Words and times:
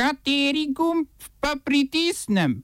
Kateri 0.00 0.72
gumb 0.72 1.08
pa 1.40 1.56
pritisnem? 1.64 2.62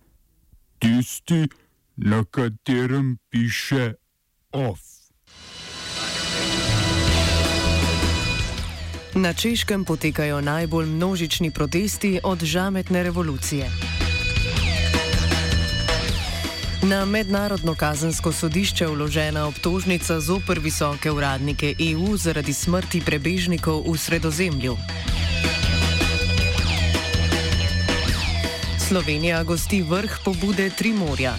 Tisti, 0.79 1.48
na 1.97 2.24
katerem 2.24 3.19
piše 3.28 3.93
OF. 4.53 4.80
Na 9.14 9.32
Češkem 9.32 9.84
potekajo 9.84 10.40
najbolj 10.40 10.86
množični 10.86 11.50
protesti 11.50 12.20
od 12.24 12.44
žametne 12.44 13.02
revolucije. 13.02 13.68
Na 16.82 17.05
mednarodno 17.05 17.75
kazensko 17.75 18.32
sodišče 18.32 18.87
vložena 18.87 19.46
obtožnica 19.46 20.21
zoper 20.21 20.59
visoke 20.59 21.11
uradnike 21.11 21.75
EU 21.91 22.16
zaradi 22.16 22.53
smrti 22.53 23.03
prebežnikov 23.05 23.84
v 23.93 23.98
sredozemlju. 23.98 24.77
Slovenija 28.89 29.42
gosti 29.42 29.83
vrh 29.83 30.19
pobude 30.24 30.70
Trimorja. 30.70 31.34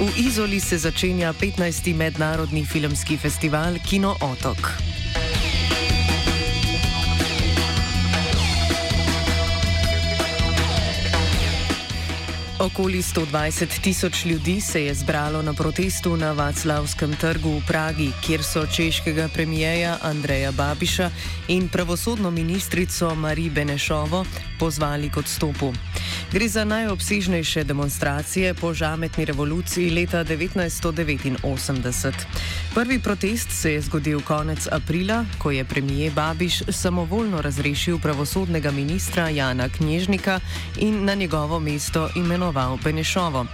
V 0.00 0.10
Izoli 0.18 0.60
se 0.60 0.78
začenja 0.78 1.32
15. 1.32 1.94
mednarodni 1.94 2.64
filmski 2.66 3.16
festival 3.16 3.78
Kino 3.86 4.16
Otok. 4.20 4.89
Okoli 12.60 13.02
120 13.02 13.80
tisoč 13.80 14.24
ljudi 14.24 14.60
se 14.60 14.84
je 14.84 14.94
zbralo 14.94 15.42
na 15.42 15.54
protestu 15.54 16.16
na 16.16 16.32
Vaclavskem 16.32 17.16
trgu 17.16 17.48
v 17.48 17.62
Pragi, 17.66 18.12
kjer 18.20 18.44
so 18.44 18.66
češkega 18.66 19.28
premijeja 19.34 19.96
Andreja 20.02 20.52
Babiša 20.52 21.10
in 21.48 21.68
pravosodno 21.68 22.30
ministrico 22.30 23.14
Marie 23.14 23.50
Benešovo 23.50 24.24
pozvali 24.58 25.10
k 25.10 25.16
odstopu. 25.16 25.72
Gre 26.32 26.48
za 26.48 26.64
najobsežnejše 26.64 27.64
demonstracije 27.64 28.54
po 28.54 28.74
žametni 28.74 29.24
revoluciji 29.24 29.90
leta 29.90 30.24
1989. 30.24 32.12
Prvi 32.74 32.98
protest 32.98 33.50
se 33.50 33.72
je 33.72 33.80
zgodil 33.80 34.20
konec 34.20 34.68
aprila, 34.72 35.24
ko 35.38 35.50
je 35.50 35.64
premijer 35.64 36.12
Babiš 36.12 36.62
samovoljno 36.68 37.42
razrešil 37.42 37.98
pravosodnega 37.98 38.70
ministra 38.70 39.28
Jana 39.28 39.68
Knježnika 39.68 40.40
in 40.76 41.04
na 41.04 41.14
njegovo 41.14 41.60
mesto 41.60 42.08
imenoval 42.14 42.49
Benešovo. 42.84 43.46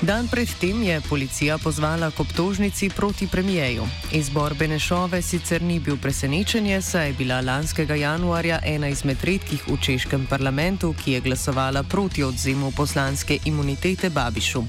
Dan 0.00 0.28
predtem 0.28 0.82
je 0.82 1.00
policija 1.08 1.58
pozvala 1.58 2.10
k 2.10 2.20
obtožnici 2.20 2.88
proti 2.88 3.26
premijeju. 3.26 3.82
Izbor 4.12 4.54
Benešove 4.54 5.22
sicer 5.22 5.62
ni 5.62 5.80
bil 5.80 5.96
presenečenje, 5.96 6.82
saj 6.82 7.06
je 7.06 7.12
bila 7.12 7.40
lanskega 7.40 7.94
januarja 7.94 8.60
ena 8.64 8.88
izmed 8.88 9.24
redkih 9.24 9.68
v 9.68 9.76
češkem 9.80 10.26
parlamentu, 10.26 10.94
ki 11.04 11.12
je 11.12 11.20
glasovala 11.20 11.82
proti 11.82 12.22
odzemu 12.22 12.72
poslanske 12.76 13.38
imunitete 13.44 14.10
Babišu. 14.10 14.64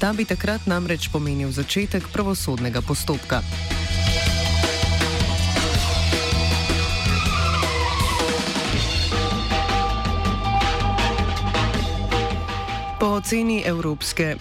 Ta 0.00 0.12
bi 0.12 0.24
takrat 0.24 0.66
namreč 0.66 1.08
pomenil 1.08 1.50
začetek 1.50 2.08
pravosodnega 2.12 2.80
postopka. 2.80 3.42
Po 13.14 13.18
oceni 13.18 13.62
Evropske 13.62 14.36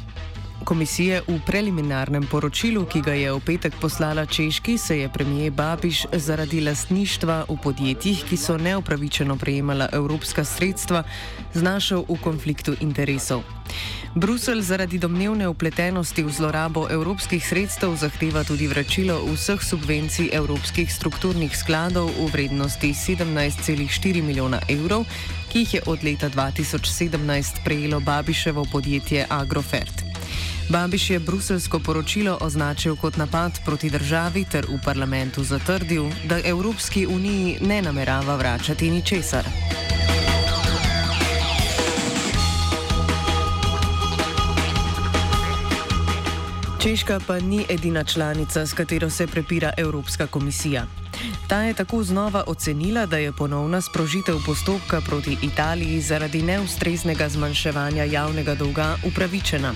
komisije 0.63 1.21
v 1.27 1.39
preliminarnem 1.45 2.27
poročilu, 2.27 2.85
ki 2.85 3.01
ga 3.01 3.13
je 3.13 3.31
v 3.33 3.39
petek 3.45 3.73
poslala 3.81 4.25
Češki, 4.25 4.77
se 4.77 4.97
je 4.99 5.09
premijer 5.09 5.51
Babiš 5.51 6.05
zaradi 6.13 6.61
lastništva 6.61 7.45
v 7.49 7.57
podjetjih, 7.63 8.23
ki 8.29 8.37
so 8.37 8.57
neupravičeno 8.57 9.35
prejemala 9.37 9.89
evropska 9.91 10.43
sredstva, 10.43 11.03
znašel 11.53 12.05
v 12.09 12.17
konfliktu 12.23 12.75
interesov. 12.79 13.43
Brusel 14.15 14.61
zaradi 14.61 14.97
domnevne 14.97 15.47
upletenosti 15.49 16.23
v 16.23 16.29
zlorabo 16.29 16.85
evropskih 16.89 17.41
sredstev 17.41 17.95
zahteva 17.97 18.43
tudi 18.43 18.67
vračilo 18.67 19.17
vseh 19.25 19.57
subvencij 19.57 20.29
evropskih 20.33 20.93
strukturnih 20.93 21.57
skladov 21.57 22.13
v 22.13 22.29
vrednosti 22.29 22.93
17,4 22.93 24.21
milijona 24.21 24.61
evrov, 24.69 25.09
ki 25.49 25.65
jih 25.65 25.73
je 25.73 25.81
od 25.85 26.03
leta 26.03 26.29
2017 26.29 27.65
prejelo 27.65 27.99
Babiševo 27.99 28.65
podjetje 28.71 29.25
Agrofert. 29.29 30.02
Babiš 30.69 31.09
je 31.09 31.19
bruselsko 31.19 31.79
poročilo 31.79 32.37
označil 32.41 32.95
kot 32.95 33.17
napad 33.17 33.51
proti 33.65 33.89
državi 33.89 34.45
ter 34.45 34.65
v 34.65 34.79
parlamentu 34.85 35.43
zatrdil, 35.43 36.09
da 36.29 36.39
Evropski 36.45 37.07
uniji 37.07 37.57
ne 37.61 37.81
namerava 37.81 38.35
vračati 38.35 38.91
ničesar. 38.91 39.45
Češka 46.83 47.19
pa 47.27 47.39
ni 47.39 47.65
edina 47.69 48.03
članica, 48.03 48.65
s 48.65 48.73
katero 48.73 49.09
se 49.09 49.27
prepira 49.27 49.71
Evropska 49.77 50.27
komisija. 50.27 51.02
Ta 51.47 51.61
je 51.61 51.73
tako 51.73 52.03
znova 52.03 52.43
ocenila, 52.47 53.05
da 53.05 53.17
je 53.17 53.31
ponovna 53.31 53.81
sprožitev 53.81 54.35
postopka 54.45 55.01
proti 55.01 55.37
Italiji 55.41 56.01
zaradi 56.01 56.41
neustreznega 56.41 57.29
zmanjševanja 57.29 58.03
javnega 58.03 58.55
dolga 58.55 58.95
upravičena. 59.05 59.73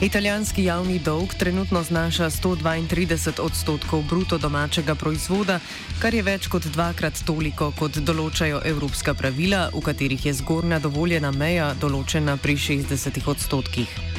Italijanski 0.00 0.64
javni 0.64 0.98
dolg 0.98 1.34
trenutno 1.38 1.82
znaša 1.82 2.30
132 2.30 3.40
odstotkov 3.40 4.02
bruto 4.02 4.38
domačega 4.38 4.94
proizvoda, 4.94 5.60
kar 6.00 6.14
je 6.14 6.22
več 6.22 6.48
kot 6.48 6.66
dvakrat 6.66 7.20
toliko, 7.26 7.72
kot 7.78 8.00
določajo 8.00 8.62
evropska 8.64 9.14
pravila, 9.14 9.68
v 9.74 9.84
katerih 9.84 10.26
je 10.26 10.34
zgornja 10.40 10.78
dovoljena 10.78 11.30
meja 11.30 11.74
določena 11.80 12.36
pri 12.36 12.56
60 12.56 13.28
odstotkih. 13.28 14.09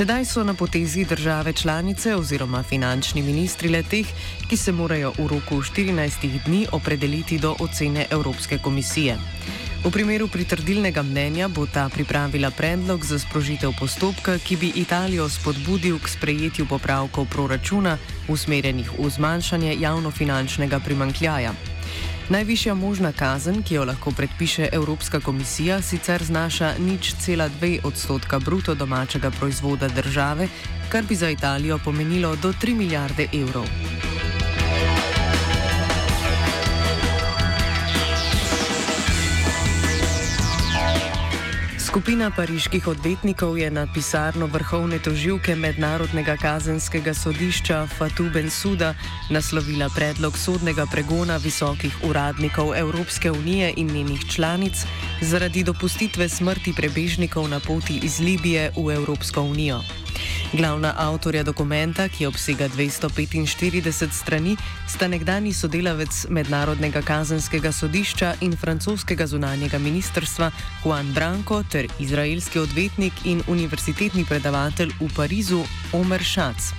Sedaj 0.00 0.24
so 0.24 0.44
na 0.44 0.54
potezi 0.54 1.04
države 1.04 1.52
članice 1.52 2.14
oziroma 2.16 2.62
finančni 2.62 3.22
ministri 3.22 3.68
leteh, 3.68 4.06
ki 4.48 4.56
se 4.56 4.72
morajo 4.72 5.12
v 5.18 5.26
roku 5.26 5.60
14 5.62 6.40
dni 6.46 6.66
opredeliti 6.72 7.38
do 7.38 7.56
ocene 7.60 8.06
Evropske 8.10 8.58
komisije. 8.58 9.18
V 9.84 9.90
primeru 9.90 10.28
pritrdilnega 10.28 11.02
mnenja 11.02 11.48
bo 11.48 11.66
ta 11.66 11.88
pripravila 11.88 12.50
predlog 12.50 13.04
za 13.04 13.18
sprožitev 13.18 13.72
postopka, 13.80 14.38
ki 14.38 14.56
bi 14.56 14.72
Italijo 14.74 15.28
spodbudil 15.28 15.98
k 15.98 16.08
sprejetju 16.08 16.66
popravkov 16.66 17.26
proračuna, 17.30 17.98
usmerjenih 18.28 18.90
v 18.98 19.10
zmanjšanje 19.10 19.76
javnofinančnega 19.80 20.80
primankljaja. 20.80 21.52
Najvišja 22.28 22.74
možna 22.74 23.12
kazen, 23.12 23.62
ki 23.62 23.74
jo 23.74 23.84
lahko 23.84 24.10
predpiše 24.10 24.68
Evropska 24.72 25.20
komisija, 25.20 25.82
sicer 25.82 26.24
znaša 26.24 26.74
nič 26.78 27.14
cela 27.18 27.48
dve 27.48 27.78
odstotka 27.84 28.38
bruto 28.38 28.74
domačega 28.74 29.30
proizvoda 29.30 29.88
države, 29.88 30.48
kar 30.88 31.04
bi 31.08 31.14
za 31.14 31.30
Italijo 31.30 31.78
pomenilo 31.84 32.36
do 32.36 32.52
3 32.52 32.74
milijarde 32.74 33.28
evrov. 33.32 33.66
Skupina 41.90 42.30
pariških 42.30 42.86
odvetnikov 42.86 43.58
je 43.58 43.66
na 43.70 43.82
pisarno 43.94 44.46
vrhovne 44.46 45.00
toživke 45.02 45.56
Mednarodnega 45.58 46.36
kazenskega 46.38 47.10
sodišča 47.14 47.86
Fatu 47.98 48.28
Bensuda 48.30 48.94
naslovila 49.30 49.88
predlog 49.90 50.38
sodnega 50.38 50.86
pregona 50.86 51.40
visokih 51.42 51.96
uradnikov 52.06 52.70
Evropske 52.78 53.30
unije 53.30 53.72
in 53.76 53.90
njenih 53.90 54.22
članic 54.30 54.86
zaradi 55.20 55.64
dopustitve 55.66 56.28
smrti 56.28 56.74
prebežnikov 56.76 57.48
na 57.50 57.58
poti 57.60 57.98
iz 58.02 58.20
Libije 58.20 58.70
v 58.76 58.94
Evropsko 58.94 59.42
unijo. 59.42 59.82
Glavna 60.52 60.94
avtorja 60.98 61.42
dokumenta, 61.42 62.08
ki 62.08 62.26
obsega 62.26 62.66
245 62.68 64.10
strani, 64.10 64.56
sta 64.88 65.06
nekdani 65.08 65.52
sodelavec 65.54 66.26
Mednarodnega 66.28 67.02
kazenskega 67.06 67.70
sodišča 67.72 68.32
in 68.42 68.56
francoskega 68.58 69.26
zunanjega 69.30 69.78
ministrstva 69.78 70.50
Juan 70.82 71.12
Branco 71.14 71.62
ter 71.62 71.86
izraelski 72.02 72.58
odvetnik 72.58 73.12
in 73.24 73.44
univerzitetni 73.46 74.24
predavatelj 74.26 74.90
v 75.00 75.10
Parizu 75.14 75.62
Omer 75.92 76.24
Šac. 76.24 76.74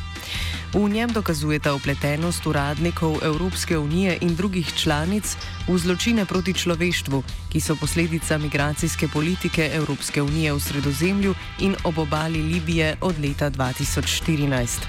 V 0.73 0.89
njem 0.89 1.12
dokazujeta 1.12 1.73
upletenost 1.75 2.45
uradnikov 2.47 3.19
Evropske 3.23 3.77
unije 3.77 4.18
in 4.21 4.35
drugih 4.35 4.73
članic 4.73 5.35
v 5.68 5.77
zločine 5.77 6.25
proti 6.25 6.53
človeštvu, 6.53 7.23
ki 7.51 7.59
so 7.59 7.75
posledica 7.75 8.38
migracijske 8.38 9.07
politike 9.07 9.68
Evropske 9.73 10.21
unije 10.21 10.53
v 10.53 10.59
sredozemlju 10.59 11.35
in 11.59 11.75
ob 11.83 11.97
obali 11.97 12.41
Libije 12.41 12.95
od 13.01 13.19
leta 13.19 13.51
2014. 13.51 14.79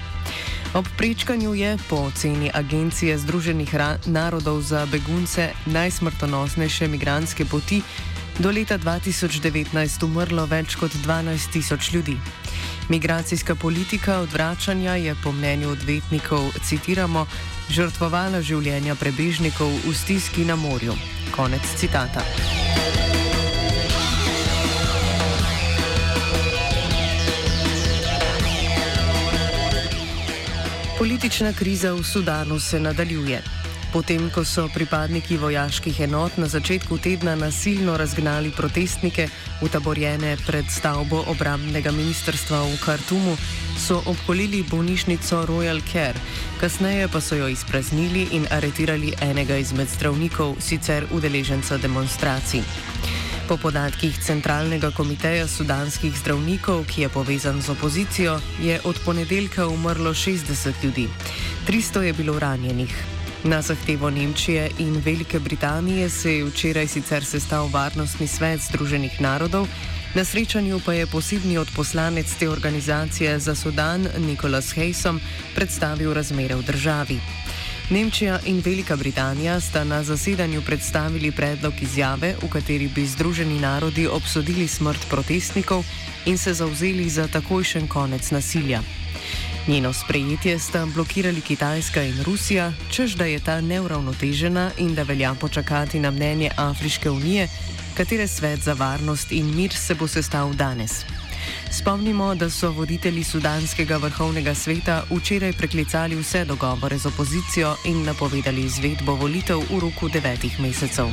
Ob 0.73 0.87
prečkanju 0.97 1.53
je, 1.53 1.77
po 1.89 1.95
oceni 1.95 2.51
Agencije 2.53 3.17
Združenih 3.17 3.75
narodov 4.05 4.61
za 4.61 4.85
begunce, 4.85 5.51
najsmrtonosnejše 5.65 6.87
migranske 6.87 7.45
poti 7.45 7.81
do 8.39 8.51
leta 8.51 8.77
2019 8.77 10.05
umrlo 10.05 10.45
več 10.45 10.75
kot 10.75 10.91
12 11.05 11.51
tisoč 11.51 11.91
ljudi. 11.91 12.17
Migracijska 12.89 13.55
politika 13.55 14.17
odvračanja 14.19 14.95
je 14.95 15.15
po 15.23 15.31
mnenju 15.31 15.69
odvetnikov, 15.69 16.51
citiramo, 16.63 17.25
žrtvovala 17.69 18.41
življenja 18.41 18.95
prebežnikov 18.95 19.71
v 19.87 19.93
stiski 19.95 20.43
na 20.45 20.55
morju. 20.55 20.93
Konec 21.31 21.63
citata. 21.79 22.21
Politična 30.97 31.53
kriza 31.53 31.93
v 31.93 32.03
Sudanu 32.03 32.59
se 32.59 32.79
nadaljuje. 32.79 33.62
Potem, 33.93 34.25
ko 34.33 34.41
so 34.41 34.63
pripadniki 34.73 35.35
vojaških 35.37 35.99
enot 36.07 36.39
na 36.41 36.47
začetku 36.49 36.97
tedna 36.97 37.35
nasilno 37.37 37.93
razgnali 37.97 38.49
protestnike, 38.49 39.27
utaborjene 39.61 40.33
pred 40.47 40.65
stavbo 40.65 41.19
obramnega 41.29 41.93
ministrstva 41.93 42.63
v 42.71 42.79
Kartumu, 42.81 43.37
so 43.77 44.01
obkolili 44.09 44.63
bolnišnico 44.65 45.45
Royal 45.45 45.77
Care, 45.85 46.17
kasneje 46.57 47.05
pa 47.07 47.21
so 47.21 47.37
jo 47.37 47.47
izpraznili 47.47 48.27
in 48.33 48.49
aretirali 48.49 49.13
enega 49.21 49.61
izmed 49.61 49.87
zdravnikov, 49.93 50.57
sicer 50.57 51.05
udeleženca 51.13 51.77
demonstracij. 51.77 52.65
Po 53.45 53.61
podatkih 53.61 54.17
Centralnega 54.17 54.89
komiteja 54.89 55.45
sudanskih 55.47 56.17
zdravnikov, 56.17 56.87
ki 56.89 57.05
je 57.05 57.09
povezan 57.13 57.61
z 57.61 57.69
opozicijo, 57.69 58.39
je 58.57 58.81
od 58.83 58.97
ponedeljka 59.05 59.67
umrlo 59.67 60.17
60 60.17 60.81
ljudi, 60.83 61.09
300 61.67 62.09
je 62.09 62.13
bilo 62.13 62.39
ranjenih. 62.39 63.22
Na 63.43 63.61
zahtevo 63.61 64.09
Nemčije 64.09 64.71
in 64.79 65.01
Velike 65.05 65.39
Britanije 65.39 66.09
se 66.09 66.33
je 66.33 66.45
včeraj 66.45 66.87
sicer 66.87 67.25
sestal 67.25 67.67
Varnostni 67.67 68.27
svet 68.27 68.61
Združenih 68.61 69.21
narodov, 69.21 69.67
na 70.15 70.23
srečanju 70.23 70.79
pa 70.85 70.93
je 70.93 71.07
posebni 71.07 71.57
odposlanec 71.57 72.35
te 72.39 72.49
organizacije 72.49 73.39
za 73.39 73.55
Sudan 73.55 74.07
Nikolas 74.17 74.71
Hejsom 74.71 75.19
predstavil 75.55 76.13
razmere 76.13 76.55
v 76.55 76.63
državi. 76.63 77.19
Nemčija 77.89 78.39
in 78.45 78.61
Velika 78.65 78.95
Britanija 78.95 79.59
sta 79.59 79.83
na 79.83 80.03
zasedanju 80.03 80.61
predstavili 80.61 81.31
predlog 81.31 81.73
izjave, 81.81 82.35
v 82.41 82.49
kateri 82.49 82.87
bi 82.87 83.05
Združeni 83.05 83.59
narodi 83.59 84.07
obsodili 84.07 84.67
smrt 84.67 85.09
protestnikov 85.09 85.83
in 86.25 86.37
se 86.37 86.53
zauzeli 86.53 87.09
za 87.09 87.27
takojšen 87.27 87.87
konec 87.87 88.31
nasilja. 88.31 88.81
Njeno 89.67 89.93
sprejetje 89.93 90.59
sta 90.59 90.85
blokirali 90.85 91.41
Kitajska 91.41 92.03
in 92.03 92.23
Rusija, 92.23 92.73
čež 92.91 93.15
da 93.15 93.25
je 93.25 93.39
ta 93.39 93.61
neuravnotežena 93.61 94.71
in 94.77 94.95
da 94.95 95.03
velja 95.03 95.33
počakati 95.33 95.99
na 95.99 96.11
mnenje 96.11 96.49
Afriške 96.57 97.09
unije, 97.09 97.47
katere 97.97 98.27
svet 98.27 98.59
za 98.59 98.73
varnost 98.73 99.31
in 99.31 99.55
mir 99.55 99.73
se 99.73 99.95
bo 99.95 100.07
sestal 100.07 100.53
danes. 100.53 100.91
Spomnimo, 101.71 102.35
da 102.35 102.49
so 102.49 102.71
voditelji 102.71 103.23
Sudanskega 103.23 103.97
vrhovnega 103.97 104.55
sveta 104.55 105.03
včeraj 105.09 105.53
preklicali 105.53 106.15
vse 106.15 106.45
dogovore 106.45 106.97
z 106.97 107.05
opozicijo 107.05 107.75
in 107.85 108.03
napovedali 108.03 108.61
izvedbo 108.61 109.15
volitev 109.15 109.59
v 109.69 109.79
roku 109.79 110.09
devetih 110.09 110.59
mesecev. 110.59 111.07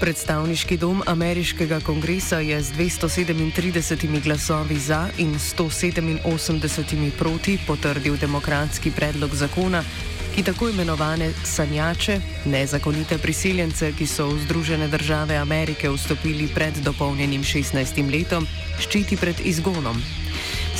Predstavniški 0.00 0.76
dom 0.76 1.02
ameriškega 1.06 1.80
kongresa 1.80 2.38
je 2.44 2.62
z 2.62 2.72
237 2.72 4.22
glasovi 4.24 4.76
za 4.78 5.08
in 5.18 5.34
187 5.34 7.10
proti 7.18 7.58
potrdil 7.66 8.16
demokratski 8.20 8.90
predlog 8.90 9.34
zakona, 9.34 9.82
ki 10.34 10.42
tako 10.42 10.68
imenovane 10.68 11.32
sanjače, 11.44 12.20
nezakonite 12.44 13.18
priseljence, 13.18 13.92
ki 13.98 14.06
so 14.06 14.28
v 14.28 14.44
Združene 14.44 14.88
države 14.88 15.36
Amerike 15.36 15.88
vstopili 15.88 16.48
pred 16.54 16.76
dopolnjenim 16.84 17.40
16. 17.40 18.12
letom, 18.12 18.46
ščiti 18.78 19.16
pred 19.16 19.40
izgonom. 19.44 19.96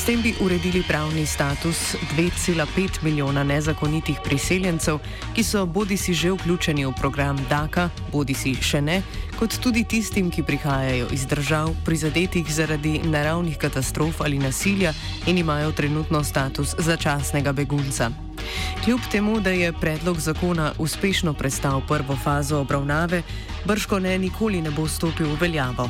S 0.06 0.08
tem 0.08 0.23
bi 0.23 0.35
uredili 0.41 0.82
pravni 0.87 1.26
status 1.26 1.97
2,5 2.17 3.03
milijona 3.03 3.44
nezakonitih 3.44 4.20
priseljencev, 4.25 4.99
ki 5.35 5.43
so 5.43 5.64
bodi 5.67 5.97
si 5.97 6.14
že 6.14 6.31
vključeni 6.31 6.87
v 6.87 6.93
program 7.00 7.41
DAKA, 7.50 7.88
bodi 8.12 8.35
si 8.35 8.55
še 8.55 8.81
ne, 8.81 9.00
kot 9.38 9.58
tudi 9.58 9.82
tistim, 9.85 10.31
ki 10.31 10.47
prihajajo 10.47 11.08
iz 11.11 11.26
držav 11.26 11.75
prizadetih 11.85 12.47
zaradi 12.47 13.00
naravnih 13.03 13.58
katastrof 13.58 14.20
ali 14.20 14.38
nasilja 14.38 14.94
in 15.26 15.38
imajo 15.38 15.73
trenutno 15.73 16.23
status 16.25 16.76
začasnega 16.79 17.52
begunca. 17.52 18.25
Kljub 18.84 19.00
temu, 19.10 19.40
da 19.40 19.50
je 19.50 19.72
predlog 19.72 20.20
zakona 20.20 20.72
uspešno 20.78 21.32
prestal 21.32 21.82
prvo 21.88 22.16
fazo 22.25 22.58
obravnave, 22.58 23.22
brško 23.64 23.98
ne 23.98 24.19
nikoli 24.19 24.62
ne 24.62 24.70
bo 24.70 24.88
stopil 24.88 25.26
v 25.26 25.40
veljavo. 25.40 25.88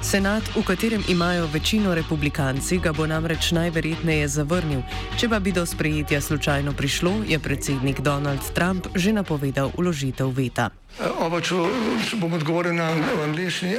Senat, 0.00 0.42
v 0.56 0.64
katerem 0.66 1.04
imajo 1.08 1.46
večino 1.52 1.94
republikanci, 1.94 2.78
ga 2.78 2.92
bo 2.92 3.06
namreč 3.06 3.52
najverjetneje 3.52 4.28
zavrnil. 4.28 4.82
Če 5.18 5.28
pa 5.28 5.38
bi 5.38 5.52
do 5.52 5.66
sprejetja 5.66 6.20
slučajno 6.20 6.72
prišlo, 6.72 7.12
je 7.28 7.38
predsednik 7.38 8.00
Donald 8.00 8.42
Trump 8.54 8.86
že 8.94 9.12
napovedal 9.12 9.70
uložitev 9.78 10.34
veta. 10.34 10.70
Oba, 11.20 11.40
če, 11.40 11.54
če 12.10 12.18
bom 12.20 12.32
odgovoril 12.32 12.74
na 12.74 12.90
angliški. 13.24 13.78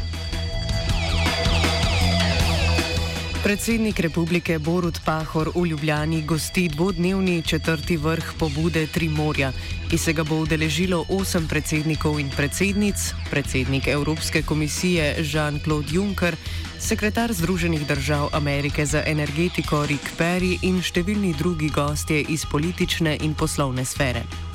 Predsednik 3.41 3.99
republike 3.99 4.59
Borut 4.59 5.01
Pahor 5.01 5.49
v 5.55 5.65
Ljubljani 5.65 6.21
gosti 6.21 6.67
dvodnevni 6.69 7.41
četrti 7.41 7.97
vrh 7.97 8.33
pobude 8.39 8.87
Tri 8.87 9.09
morja, 9.09 9.51
ki 9.89 9.97
se 9.97 10.13
ga 10.13 10.23
bo 10.23 10.37
udeležilo 10.45 11.05
osem 11.09 11.47
predsednikov 11.47 12.19
in 12.19 12.29
predsednic, 12.29 12.95
predsednik 13.31 13.87
Evropske 13.87 14.43
komisije 14.43 15.15
Jean-Claude 15.25 15.93
Juncker, 15.93 16.35
sekretar 16.79 17.33
Združenih 17.33 17.87
držav 17.87 18.29
Amerike 18.33 18.85
za 18.85 19.01
energetiko 19.05 19.85
Rick 19.85 20.13
Perry 20.19 20.59
in 20.61 20.77
številni 20.81 21.33
drugi 21.33 21.73
gostje 21.73 22.21
iz 22.21 22.45
politične 22.45 23.17
in 23.25 23.33
poslovne 23.33 23.85
sfere. 23.85 24.50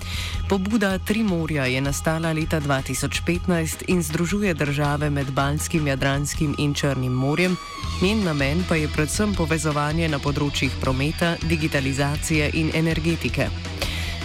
Pobuda 0.48 0.98
Tri 0.98 1.22
morja 1.22 1.66
je 1.66 1.80
nastala 1.80 2.32
leta 2.32 2.60
2015 2.60 3.82
in 3.88 4.02
združuje 4.02 4.54
države 4.54 5.10
med 5.10 5.30
Balskim, 5.30 5.86
Jadranskim 5.86 6.54
in 6.58 6.74
Črnim 6.74 7.12
morjem, 7.12 7.56
njen 8.02 8.24
namen 8.24 8.64
pa 8.68 8.76
je 8.76 8.88
predvsem 8.88 9.34
povezovanje 9.34 10.08
na 10.08 10.18
področjih 10.22 10.70
prometa, 10.80 11.34
digitalizacije 11.42 12.50
in 12.54 12.70
energetike. 12.74 13.48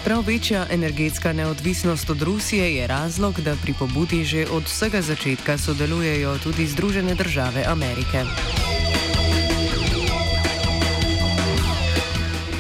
Prav 0.05 0.21
večja 0.27 0.67
energetska 0.69 1.33
neodvisnost 1.33 2.09
od 2.09 2.21
Rusije 2.21 2.75
je 2.75 2.87
razlog, 2.87 3.41
da 3.41 3.55
pri 3.61 3.73
pobudi 3.79 4.23
že 4.23 4.45
od 4.51 4.69
vsega 4.69 5.01
začetka 5.01 5.57
sodelujejo 5.57 6.37
tudi 6.43 6.67
Združene 6.67 7.15
države 7.15 7.65
Amerike. 7.65 8.25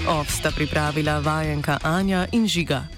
Ovsta 0.07 0.51
pripravila 0.51 1.19
vajenka 1.19 1.77
Anja 1.83 2.25
in 2.31 2.47
Žiga. 2.47 2.91